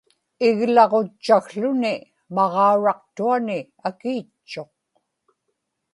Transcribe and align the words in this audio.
iglaġutchakłuni 0.47 1.93
maġauraqtuani 2.35 3.59
akiitchuq 3.87 4.73